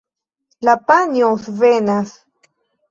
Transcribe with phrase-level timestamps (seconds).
[0.69, 2.19] La panjo svenas.